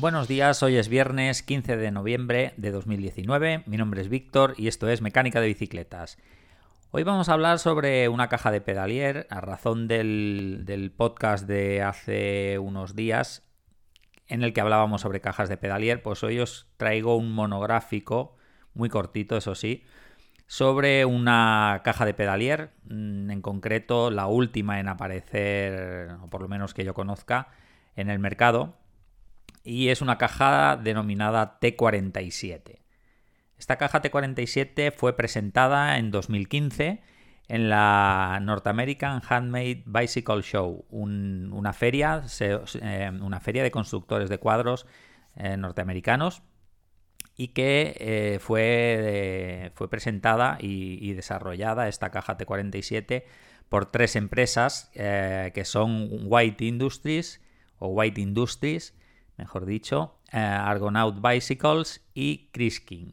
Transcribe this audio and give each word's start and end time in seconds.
Buenos 0.00 0.28
días, 0.28 0.62
hoy 0.62 0.78
es 0.78 0.88
viernes 0.88 1.42
15 1.42 1.76
de 1.76 1.90
noviembre 1.90 2.54
de 2.56 2.70
2019. 2.70 3.64
Mi 3.66 3.76
nombre 3.76 4.00
es 4.00 4.08
Víctor 4.08 4.54
y 4.56 4.66
esto 4.66 4.88
es 4.88 5.02
Mecánica 5.02 5.42
de 5.42 5.48
Bicicletas. 5.48 6.16
Hoy 6.90 7.02
vamos 7.02 7.28
a 7.28 7.34
hablar 7.34 7.58
sobre 7.58 8.08
una 8.08 8.30
caja 8.30 8.50
de 8.50 8.62
pedalier 8.62 9.26
a 9.28 9.42
razón 9.42 9.88
del, 9.88 10.94
podcast 10.96 11.46
de 11.46 11.82
hace 11.82 12.58
unos 12.58 12.96
días 12.96 13.46
en 14.26 14.42
el 14.42 14.54
que 14.54 14.62
hablábamos 14.62 15.02
sobre 15.02 15.20
cajas 15.20 15.50
de 15.50 15.58
pedalier. 15.58 16.02
Pues 16.02 16.24
hoy 16.24 16.40
os 16.40 16.66
traigo 16.78 17.16
un 17.16 17.30
monográfico, 17.34 18.38
muy 18.72 18.88
cortito, 18.88 19.36
eso 19.36 19.54
sí, 19.54 19.84
sobre 20.46 21.04
una 21.04 21.82
caja 21.84 22.06
de 22.06 22.14
pedalier, 22.14 22.70
mm, 22.84 23.30
en 23.30 23.42
concreto 23.42 24.10
la 24.10 24.28
última 24.28 24.80
en 24.80 24.88
aparecer, 24.88 26.12
o 26.22 26.30
por 26.30 26.40
lo 26.40 26.48
menos 26.48 26.72
que 26.72 26.86
yo 26.86 26.94
conozca, 26.94 27.48
en 27.96 28.08
el 28.08 28.18
mercado. 28.18 28.79
Y 29.62 29.88
es 29.88 30.00
una 30.00 30.18
caja 30.18 30.76
denominada 30.76 31.58
T47. 31.60 32.80
Esta 33.58 33.76
caja 33.76 34.00
T47 34.00 34.92
fue 34.92 35.14
presentada 35.16 35.98
en 35.98 36.10
2015 36.10 37.02
en 37.50 37.68
la 37.68 38.38
North 38.42 38.66
American 38.68 39.20
Handmade 39.28 39.82
Bicycle 39.84 40.42
Show, 40.42 40.86
una, 40.88 41.72
feria, 41.72 42.22
eh, 42.40 43.10
una 43.20 43.40
feria 43.40 43.64
de 43.64 43.72
constructores 43.72 44.30
de 44.30 44.38
cuadros 44.38 44.86
eh, 45.34 45.56
norteamericanos 45.56 46.42
y 47.36 47.48
que 47.48 47.96
eh, 47.98 48.38
fue, 48.40 49.72
fue, 49.74 49.90
presentada 49.90 50.58
y, 50.60 51.12
desarrollada 51.14 51.88
esta 51.88 52.10
caja 52.12 52.38
T47 52.38 53.24
por 53.68 53.86
tres 53.86 54.14
empresas 54.14 54.90
que 54.94 55.62
son 55.64 56.08
White 56.26 56.64
Industries 56.64 57.40
o 57.78 57.88
White 57.88 58.20
Industries, 58.20 58.94
mejor 59.40 59.64
dicho, 59.64 60.20
Argonaut 60.30 61.20
Bicycles 61.20 62.02
y 62.14 62.50
Chris 62.52 62.80
King. 62.80 63.12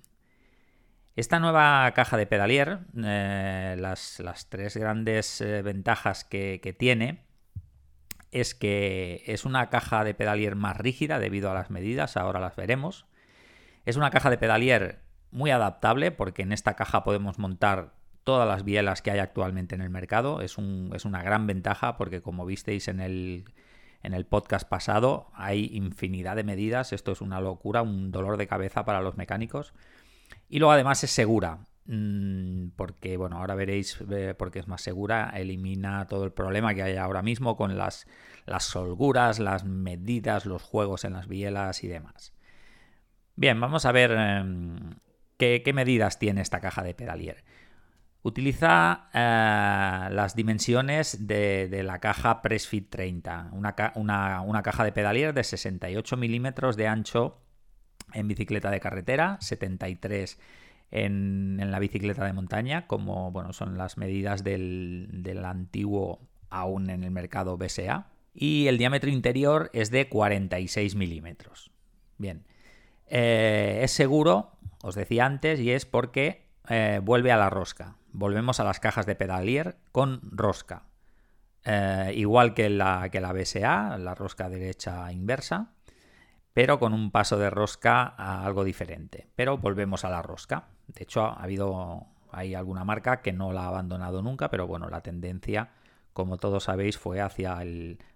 Esta 1.16 1.40
nueva 1.40 1.90
caja 1.96 2.18
de 2.18 2.28
pedalier, 2.28 2.80
eh, 3.04 3.76
las, 3.80 4.48
tres 4.50 4.78
grandes 4.78 5.42
eh, 5.42 5.62
ventajas 5.62 6.26
que, 6.26 6.76
tiene 6.78 7.24
es 8.32 8.54
que 8.54 9.24
es 9.26 9.46
una 9.46 9.70
caja 9.70 10.04
de 10.04 10.14
pedalier 10.14 10.56
más 10.56 10.78
rígida 10.78 11.18
debido 11.18 11.50
a 11.50 11.54
las 11.56 11.72
medidas, 11.72 12.18
ahora 12.18 12.40
las 12.40 12.56
veremos. 12.56 13.08
Es 13.86 13.96
una 13.96 14.12
caja 14.12 14.30
de 14.30 14.38
pedalier 14.38 15.00
muy 15.32 15.50
adaptable 15.50 16.12
porque 16.12 16.44
en 16.44 16.52
esta 16.52 16.76
caja 16.76 17.04
podemos 17.04 17.40
montar 17.40 17.94
todas 18.26 18.48
las 18.48 18.64
bielas 18.64 19.02
que 19.02 19.12
hay 19.12 19.20
actualmente 19.20 19.74
en 19.74 19.82
el 19.82 19.90
mercado. 19.90 20.42
Es 20.42 20.58
una 20.58 21.24
gran 21.24 21.48
ventaja 21.48 21.98
porque 21.98 22.22
como 22.22 22.46
visteis 22.46 22.90
en 22.90 23.00
el, 23.00 23.46
en 24.04 24.14
el 24.14 24.26
podcast 24.26 24.68
pasado 24.68 25.30
hay 25.34 25.70
infinidad 25.74 26.36
de 26.36 26.44
medidas. 26.44 26.94
Esto 26.94 27.12
es 27.12 27.22
una 27.22 27.42
locura, 27.42 27.82
un 27.82 28.12
dolor 28.12 28.38
de 28.38 28.48
cabeza 28.48 28.86
para 28.86 29.02
los 29.02 29.18
mecánicos. 29.18 29.74
Y 30.50 30.60
luego 30.60 30.72
además 30.72 31.04
es 31.04 31.12
segura, 31.12 31.60
mm, 31.86 32.70
porque 32.76 33.18
bueno, 33.18 33.38
ahora 33.38 33.56
veréis 33.56 34.00
eh, 34.10 34.34
porque 34.38 34.60
es 34.60 34.68
más 34.68 34.82
segura, 34.82 35.32
elimina 35.36 36.08
todo 36.08 36.24
el 36.24 36.32
problema 36.32 36.74
que 36.74 36.84
hay 36.84 36.96
ahora 36.96 37.22
mismo 37.22 37.58
con 37.58 37.78
las, 37.78 38.08
las 38.46 38.64
solguras, 38.64 39.40
las 39.40 39.66
medidas, 39.66 40.46
los 40.46 40.64
juegos 40.64 41.04
en 41.04 41.14
las 41.14 41.28
bielas 41.28 41.84
y 41.84 41.88
demás. 41.88 42.34
Bien, 43.36 43.60
vamos 43.60 43.86
a 43.86 43.92
ver 43.92 44.12
em, 44.12 44.96
qué, 45.38 45.72
medidas 45.74 46.18
tiene 46.18 46.42
esta 46.42 46.60
caja 46.60 46.82
de 46.84 46.96
pedalier. 46.96 47.44
Utiliza 48.28 49.08
eh, 49.14 50.14
las 50.14 50.36
dimensiones 50.36 51.28
de, 51.28 51.82
la 51.82 52.00
caja 52.00 52.42
Pressfit 52.42 52.90
30, 52.90 53.52
una, 53.54 54.42
una 54.42 54.64
caja 54.64 54.84
de 54.84 54.92
pedalier 54.92 55.34
de 55.34 55.46
68 55.46 56.18
milímetros 56.18 56.76
de 56.76 56.88
ancho 56.88 57.40
en 58.12 58.28
bicicleta 58.28 58.70
de 58.70 58.82
carretera, 58.82 59.38
73 59.40 60.38
en, 60.92 61.58
en, 61.62 61.72
la 61.72 61.80
bicicleta 61.80 62.26
de 62.26 62.34
montaña, 62.34 62.86
como 62.86 63.32
bueno, 63.32 63.54
son 63.54 63.78
las 63.78 63.98
medidas 63.98 64.44
del, 64.44 65.42
antiguo 65.46 66.20
aún 66.50 66.90
en 66.90 67.06
el 67.06 67.12
mercado 67.12 67.58
BSA. 67.58 68.08
Y 68.34 68.68
el 68.68 68.78
diámetro 68.78 69.10
interior 69.10 69.70
es 69.72 69.90
de 69.90 70.10
46 70.10 70.96
milímetros. 70.96 71.72
Bien. 72.18 72.44
Eh, 73.08 73.80
es 73.84 73.92
seguro, 73.92 74.52
os 74.84 74.96
decía 74.96 75.26
antes, 75.26 75.62
y 75.62 75.72
es 75.72 75.86
porque 75.86 76.46
eh, 76.68 77.00
vuelve 77.02 77.32
a 77.32 77.38
la 77.38 77.50
rosca. 77.50 77.96
Volvemos 78.18 78.60
a 78.60 78.64
las 78.64 78.80
cajas 78.80 79.06
de 79.06 79.16
pedalier 79.16 79.78
con 79.92 80.20
rosca. 80.24 80.84
Eh, 81.64 82.14
igual 82.16 82.54
que 82.54 82.70
la, 82.70 83.10
que 83.10 83.22
la 83.22 83.34
BSA, 83.34 83.98
la 83.98 84.16
rosca 84.16 84.50
derecha 84.50 85.12
inversa 85.12 85.74
pero 86.58 86.80
con 86.80 86.92
un 86.92 87.12
paso 87.12 87.38
de 87.38 87.52
rosca 87.52 88.16
a 88.18 88.44
algo 88.44 88.64
diferente. 88.64 89.28
Pero 89.36 89.60
volvemos 89.60 90.04
a 90.06 90.10
la 90.10 90.24
rosca. 90.24 90.70
De 90.88 91.04
hecho, 91.04 91.22
ha 91.22 91.44
habido 91.44 92.08
hay 92.32 92.56
alguna 92.56 92.84
marca 92.84 93.22
que 93.22 93.34
no 93.34 93.54
la 93.54 93.66
ha 93.66 93.68
abandonado 93.68 94.22
nunca, 94.22 94.50
pero 94.50 94.66
bueno, 94.68 94.90
la 94.90 95.02
tendencia, 95.02 95.70
como 96.14 96.38
todos 96.38 96.64
sabéis, 96.64 96.98
fue 96.98 97.22
hacia 97.22 97.64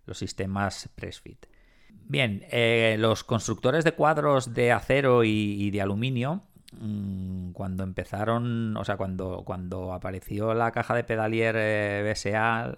los 0.06 0.17
sistemas 0.17 0.90
Pressfit. 0.95 1.45
Bien, 1.90 2.44
eh, 2.50 2.95
los 2.97 3.23
constructores 3.23 3.84
de 3.84 3.94
cuadros 3.94 4.53
de 4.53 4.72
acero 4.72 5.23
y, 5.23 5.69
de 5.72 5.81
aluminio, 5.81 6.41
mm, 6.72 7.52
cuando 7.52 7.84
empezaron, 7.84 8.76
o 8.78 8.86
sea, 8.86 8.98
cuando, 8.98 9.44
cuando 9.46 9.94
apareció 9.94 10.54
la 10.54 10.72
caja 10.72 10.96
de 10.96 11.04
pedalier 11.04 11.56
eh, 11.58 12.12
BSA, 12.12 12.78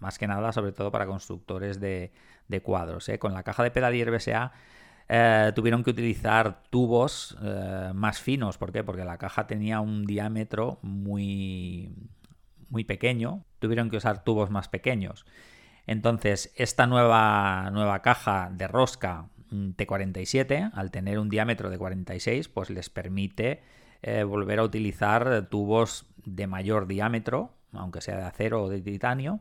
más 0.00 0.18
que 0.18 0.26
nada, 0.26 0.52
sobre 0.52 0.72
todo 0.72 0.90
para 0.92 1.06
constructores 1.06 1.80
de, 1.80 2.12
cuadros, 2.62 3.08
eh, 3.08 3.18
con 3.18 3.32
la 3.34 3.42
caja 3.42 3.62
de 3.62 3.70
pedalier 3.70 4.10
BSA 4.10 4.52
eh, 5.08 5.52
tuvieron 5.54 5.84
que 5.84 5.90
utilizar 5.90 6.62
tubos 6.70 7.36
más 7.94 8.20
finos. 8.20 8.58
¿Por 8.58 8.72
qué? 8.72 8.82
Porque 8.84 9.04
la 9.04 9.18
caja 9.18 9.46
tenía 9.46 9.80
un 9.80 10.04
diámetro 10.04 10.78
muy, 10.82 11.94
muy 12.70 12.84
pequeño. 12.84 13.44
Tuvieron 13.58 13.90
que 13.90 13.96
usar 13.96 14.24
tubos 14.24 14.50
más 14.50 14.68
pequeños. 14.68 15.24
Entonces, 15.86 16.52
esta 16.56 16.86
nueva, 16.86 17.70
nueva 17.72 18.02
caja 18.02 18.50
de 18.52 18.66
rosca 18.66 19.28
T47, 19.50 20.70
al 20.72 20.90
tener 20.90 21.18
un 21.18 21.28
diámetro 21.28 21.70
de 21.70 21.78
46, 21.78 22.48
pues 22.48 22.70
les 22.70 22.90
permite 22.90 23.62
eh, 24.02 24.24
volver 24.24 24.58
a 24.58 24.64
utilizar 24.64 25.48
tubos 25.48 26.06
de 26.24 26.46
mayor 26.46 26.86
diámetro, 26.86 27.52
aunque 27.72 28.00
sea 28.00 28.16
de 28.16 28.24
acero 28.24 28.64
o 28.64 28.68
de 28.68 28.80
titanio. 28.80 29.40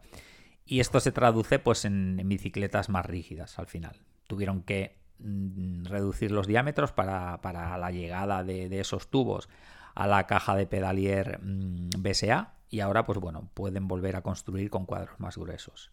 Y 0.66 0.80
esto 0.80 1.00
se 1.00 1.12
traduce 1.12 1.60
pues 1.60 1.86
en 1.86 2.22
bicicletas 2.26 2.90
más 2.90 3.06
rígidas 3.06 3.60
al 3.60 3.68
final. 3.68 4.02
Tuvieron 4.28 4.64
que 4.64 5.06
Mm, 5.20 5.86
reducir 5.86 6.32
los 6.32 6.46
diámetros 6.46 6.92
para, 6.92 7.40
la 7.78 7.92
llegada 7.92 8.44
de, 8.44 8.80
esos 8.80 9.10
tubos 9.10 9.48
a 9.94 10.08
la 10.08 10.28
caja 10.28 10.56
de 10.56 10.68
pedalier 10.68 11.40
mm, 11.42 11.90
BSA 12.00 12.54
y 12.70 12.82
ahora 12.82 13.06
pues 13.06 13.20
bueno 13.20 13.50
pueden 13.54 13.88
volver 13.88 14.18
a 14.18 14.22
construir 14.22 14.70
con 14.70 14.86
cuadros 14.86 15.20
más 15.20 15.38
gruesos. 15.38 15.92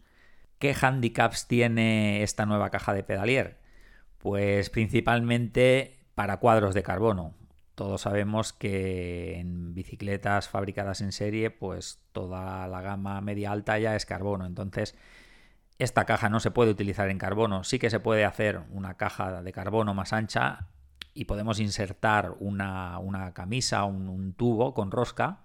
¿Qué 0.59 0.75
handicaps 0.79 1.47
tiene 1.47 2.21
esta 2.23 2.45
nueva 2.45 2.69
caja 2.69 2.93
de 2.93 3.03
pedalier? 3.03 3.59
Pues 4.23 4.69
principalmente 4.69 5.99
para 6.15 6.37
cuadros 6.37 6.73
de 6.73 6.81
carbono. 6.81 7.33
Todos 7.75 7.99
sabemos 7.99 8.53
que 8.53 9.37
en 9.37 9.73
bicicletas 9.73 10.47
fabricadas 10.47 11.01
en 11.01 11.11
serie 11.11 11.51
pues 11.51 11.99
toda 12.13 12.65
la 12.69 12.81
gama 12.81 13.19
media 13.19 13.51
alta 13.51 13.77
ya 13.79 13.97
es 13.97 14.05
carbono, 14.05 14.45
entonces 14.45 14.95
esta 15.77 16.05
caja 16.05 16.29
no 16.29 16.39
se 16.39 16.51
puede 16.51 16.71
utilizar 16.71 17.09
en 17.09 17.17
carbono, 17.17 17.65
sí 17.65 17.79
que 17.79 17.89
se 17.89 17.99
puede 17.99 18.23
hacer 18.23 18.61
una 18.71 18.95
caja 18.95 19.41
de 19.41 19.51
carbono 19.51 19.93
más 19.93 20.13
ancha 20.13 20.69
y 21.13 21.25
podemos 21.25 21.59
insertar 21.59 22.33
una, 22.39 23.31
camisa, 23.33 23.83
un, 23.83 24.07
un, 24.07 24.33
tubo 24.33 24.73
con 24.73 24.89
rosca, 24.89 25.41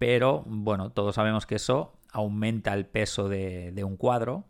pero 0.00 0.42
bueno, 0.46 0.90
todos 0.90 1.14
sabemos 1.14 1.46
que 1.46 1.54
eso 1.54 2.00
aumenta 2.12 2.74
el 2.74 2.86
peso 2.86 3.28
de, 3.28 3.84
un 3.84 3.96
cuadro 3.96 4.46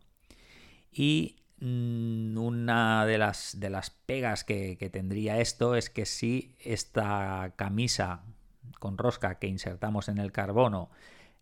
y 0.90 1.39
una 1.60 3.04
de 3.06 3.18
las, 3.18 3.60
de 3.60 3.70
las 3.70 3.90
pegas 3.90 4.44
que, 4.44 4.76
tendría 4.92 5.40
esto 5.40 5.74
es 5.74 5.90
que 5.90 6.06
si 6.06 6.54
esta 6.58 7.52
camisa 7.56 8.22
con 8.78 8.96
rosca 8.96 9.38
que 9.38 9.46
insertamos 9.46 10.08
en 10.08 10.18
el 10.18 10.32
carbono 10.32 10.90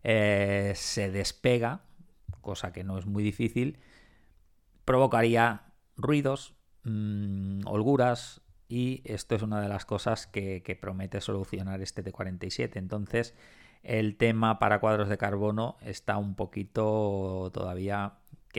eh, 0.03 0.73
se 0.75 1.09
despega, 1.09 1.81
cosa 2.41 2.73
que 2.73 2.83
no 2.83 2.97
es 2.97 3.05
muy 3.05 3.23
difícil, 3.23 3.79
provocaría 4.83 5.63
ruidos, 5.95 6.55
mm, 6.83 7.61
holguras, 7.65 8.41
y 8.69 9.01
esto 9.03 9.35
es 9.35 9.41
una 9.41 9.59
de 9.61 9.67
las 9.67 9.85
cosas 9.85 10.27
que, 10.27 10.77
promete 10.79 11.21
solucionar 11.21 11.81
este 11.81 12.03
T47. 12.03 12.77
Entonces, 12.77 13.33
el 13.81 14.15
tema 14.15 14.59
para 14.59 14.79
cuadros 14.79 15.09
de 15.09 15.17
carbono 15.17 15.77
está 15.81 16.17
un 16.17 16.35
poquito 16.35 17.49
todavía 17.51 18.13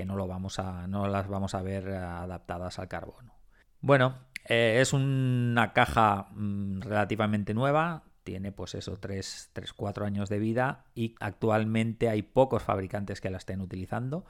no 0.04 0.16
lo 0.16 0.26
vamos 0.26 0.58
a 0.58 0.86
no 0.86 1.06
las 1.08 1.28
vamos 1.28 1.54
a 1.54 1.62
ver 1.62 1.88
adaptadas 1.88 2.78
al 2.78 2.88
carbono. 2.88 3.34
Bueno, 3.80 4.18
eh, 4.48 4.78
es 4.80 4.92
una 4.92 5.72
caja 5.72 6.28
mm, 6.32 6.80
relativamente 6.80 7.54
nueva, 7.54 8.04
tiene 8.24 8.52
pues 8.52 8.74
eso, 8.74 8.96
3, 8.98 9.50
4 9.76 10.06
años 10.06 10.28
de 10.28 10.38
vida 10.38 10.84
y 10.94 11.14
actualmente 11.20 12.08
hay 12.08 12.22
pocos 12.22 12.62
fabricantes 12.62 13.20
que 13.20 13.30
la 13.30 13.38
estén 13.38 13.60
utilizando. 13.60 14.24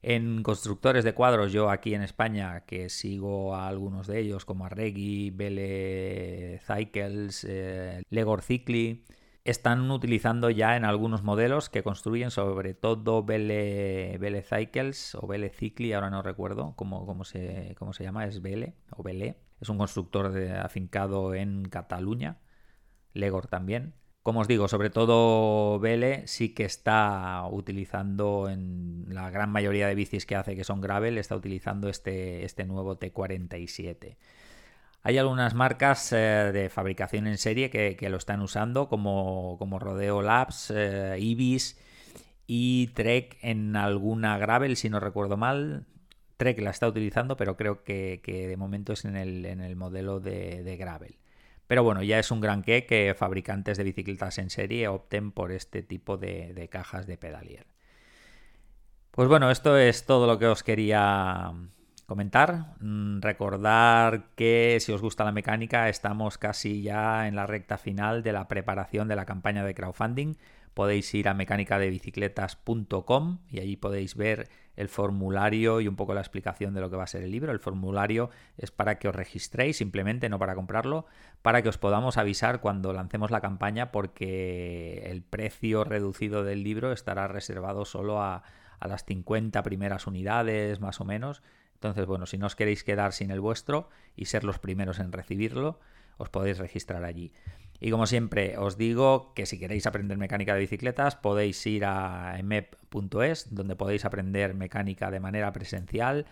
En 0.00 0.44
constructores 0.44 1.02
de 1.04 1.12
cuadros, 1.12 1.52
yo 1.52 1.70
aquí 1.70 1.92
en 1.94 2.02
España, 2.02 2.60
que 2.66 2.88
sigo 2.88 3.56
a 3.56 3.66
algunos 3.66 4.06
de 4.06 4.20
ellos, 4.20 4.44
como 4.44 4.64
Arregui, 4.64 5.30
Bele 5.30 6.60
Cycles, 6.64 7.44
eh, 7.48 8.02
Legor 8.08 8.42
Cicli, 8.42 9.04
están 9.50 9.90
utilizando 9.90 10.50
ya 10.50 10.76
en 10.76 10.84
algunos 10.84 11.22
modelos 11.22 11.70
que 11.70 11.82
construyen 11.82 12.30
sobre 12.30 12.74
todo 12.74 13.24
Bele, 13.24 14.42
Cycles 14.42 15.14
o 15.14 15.26
Bele 15.26 15.50
Cicli, 15.50 15.92
ahora 15.92 16.10
no 16.10 16.22
recuerdo 16.22 16.74
cómo, 16.76 17.06
cómo, 17.06 17.24
se, 17.24 17.74
cómo 17.78 17.92
se 17.92 18.04
llama, 18.04 18.26
es 18.26 18.42
Bele 18.42 18.74
o 18.90 19.02
Bele. 19.02 19.36
Es 19.60 19.68
un 19.68 19.78
constructor 19.78 20.36
afincado 20.62 21.34
en 21.34 21.64
Cataluña, 21.64 22.38
Legor 23.12 23.46
también. 23.46 23.94
Como 24.22 24.40
os 24.40 24.48
digo, 24.48 24.68
sobre 24.68 24.90
todo 24.90 25.80
Bele 25.80 26.26
sí 26.26 26.50
que 26.50 26.64
está 26.64 27.46
utilizando 27.50 28.48
en 28.50 29.06
la 29.08 29.30
gran 29.30 29.50
mayoría 29.50 29.88
de 29.88 29.94
bicis 29.94 30.26
que 30.26 30.36
hace 30.36 30.54
que 30.54 30.64
son 30.64 30.82
gravel, 30.82 31.16
está 31.16 31.34
utilizando 31.34 31.88
este, 31.88 32.44
este 32.44 32.66
nuevo 32.66 32.98
T47. 32.98 34.18
Hay 35.08 35.16
algunas 35.16 35.54
marcas 35.54 36.12
eh, 36.12 36.16
de 36.52 36.68
fabricación 36.68 37.26
en 37.26 37.38
serie 37.38 37.70
que, 37.70 37.96
lo 38.10 38.18
están 38.18 38.42
usando, 38.42 38.90
como, 38.90 39.56
como 39.58 39.78
Rodeo 39.78 40.20
Labs, 40.20 40.70
eh, 40.70 41.16
Ibis 41.18 41.80
y 42.46 42.88
Trek 42.88 43.38
en 43.40 43.74
alguna 43.74 44.36
gravel, 44.36 44.76
si 44.76 44.90
no 44.90 45.00
recuerdo 45.00 45.38
mal. 45.38 45.86
Trek 46.36 46.60
la 46.60 46.68
está 46.68 46.86
utilizando, 46.86 47.38
pero 47.38 47.56
creo 47.56 47.84
que, 47.84 48.20
de 48.22 48.56
momento 48.58 48.92
es 48.92 49.06
en 49.06 49.16
el, 49.16 49.46
en 49.46 49.62
el 49.62 49.76
modelo 49.76 50.20
de, 50.20 50.62
de 50.62 50.76
gravel. 50.76 51.16
Pero 51.66 51.82
bueno, 51.82 52.02
ya 52.02 52.18
es 52.18 52.30
un 52.30 52.42
gran 52.42 52.62
que 52.62 52.84
que 52.84 53.14
fabricantes 53.16 53.78
de 53.78 53.84
bicicletas 53.84 54.36
en 54.36 54.50
serie 54.50 54.88
opten 54.88 55.32
por 55.32 55.52
este 55.52 55.82
tipo 55.82 56.18
de, 56.18 56.68
cajas 56.70 57.06
de 57.06 57.16
pedalier. 57.16 57.66
Pues 59.12 59.26
bueno, 59.26 59.50
esto 59.50 59.78
es 59.78 60.04
todo 60.04 60.26
lo 60.26 60.38
que 60.38 60.48
os 60.48 60.62
quería 60.62 61.54
comentar. 62.08 62.74
Mm, 62.80 63.20
recordar 63.20 64.30
que 64.34 64.78
si 64.80 64.90
os 64.92 65.02
gusta 65.02 65.24
la 65.24 65.32
mecánica 65.32 65.90
estamos 65.90 66.38
casi 66.38 66.80
ya 66.80 67.28
en 67.28 67.36
la 67.36 67.46
recta 67.46 67.76
final 67.76 68.22
de 68.22 68.32
la 68.32 68.48
preparación 68.48 69.08
de 69.08 69.16
la 69.16 69.26
campaña 69.26 69.62
de 69.62 69.74
crowdfunding 69.74 70.36
podéis 70.72 71.12
ir 71.12 71.28
a 71.28 71.34
mecanicadebicicletas.com 71.34 73.40
y 73.50 73.58
ahí 73.58 73.76
podéis 73.76 74.14
ver 74.14 74.48
el 74.76 74.88
formulario 74.88 75.82
y 75.82 75.88
un 75.88 75.96
poco 75.96 76.14
la 76.14 76.20
explicación 76.20 76.72
de 76.72 76.80
lo 76.80 76.88
que 76.88 76.96
va 76.96 77.02
a 77.02 77.08
ser 77.08 77.24
el 77.24 77.32
libro. 77.32 77.52
El 77.52 77.58
formulario 77.58 78.30
es 78.56 78.70
para 78.70 78.98
que 78.98 79.08
os 79.08 79.14
registréis 79.14 79.76
simplemente, 79.76 80.28
no 80.28 80.38
para 80.38 80.54
comprarlo, 80.54 81.06
para 81.42 81.62
que 81.62 81.68
os 81.68 81.78
podamos 81.78 82.16
avisar 82.16 82.60
cuando 82.60 82.92
lancemos 82.92 83.32
la 83.32 83.40
campaña 83.40 83.90
porque 83.90 85.10
el 85.10 85.22
precio 85.22 85.82
reducido 85.84 86.44
del 86.44 86.62
libro 86.62 86.92
estará 86.92 87.26
reservado 87.26 87.84
solo 87.84 88.22
a, 88.22 88.44
a 88.78 88.88
las 88.88 89.04
50 89.04 89.60
primeras 89.64 90.06
unidades 90.06 90.80
más 90.80 91.00
o 91.00 91.04
menos. 91.04 91.42
Entonces, 91.78 92.06
bueno, 92.06 92.26
si 92.26 92.38
no 92.38 92.46
os 92.46 92.56
queréis 92.56 92.82
quedar 92.82 93.12
sin 93.12 93.30
el 93.30 93.38
vuestro 93.38 93.88
y 94.16 94.24
ser 94.24 94.42
los 94.42 94.58
primeros 94.58 94.98
en 94.98 95.12
recibirlo, 95.12 95.78
os 96.16 96.28
podéis 96.28 96.58
registrar 96.58 97.04
allí. 97.04 97.32
Y 97.78 97.92
como 97.92 98.08
siempre, 98.08 98.58
os 98.58 98.76
digo 98.76 99.32
que 99.34 99.46
si 99.46 99.60
queréis 99.60 99.86
aprender 99.86 100.18
mecánica 100.18 100.54
de 100.54 100.60
bicicletas, 100.60 101.14
podéis 101.14 101.64
ir 101.66 101.84
a 101.84 102.36
emep.es, 102.36 103.54
donde 103.54 103.76
podéis 103.76 104.04
aprender 104.04 104.54
mecánica 104.54 105.12
de 105.12 105.20
manera 105.20 105.52
presencial 105.52 106.26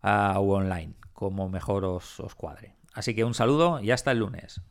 ah, 0.00 0.36
o 0.38 0.54
online, 0.54 0.94
como 1.12 1.50
mejor 1.50 1.84
os, 1.84 2.18
os 2.18 2.34
cuadre. 2.34 2.72
Así 2.94 3.14
que 3.14 3.24
un 3.24 3.34
saludo 3.34 3.80
y 3.82 3.90
hasta 3.90 4.12
el 4.12 4.20
lunes. 4.20 4.62